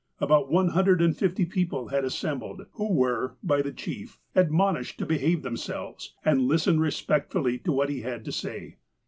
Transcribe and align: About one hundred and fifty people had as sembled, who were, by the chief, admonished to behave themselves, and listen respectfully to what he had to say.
About 0.19 0.49
one 0.49 0.69
hundred 0.69 0.99
and 0.99 1.15
fifty 1.15 1.45
people 1.45 1.89
had 1.89 2.03
as 2.03 2.15
sembled, 2.15 2.65
who 2.71 2.91
were, 2.91 3.37
by 3.43 3.61
the 3.61 3.71
chief, 3.71 4.17
admonished 4.33 4.97
to 4.97 5.05
behave 5.05 5.43
themselves, 5.43 6.15
and 6.25 6.47
listen 6.47 6.79
respectfully 6.79 7.59
to 7.59 7.71
what 7.71 7.89
he 7.89 8.01
had 8.01 8.25
to 8.25 8.31
say. 8.31 8.77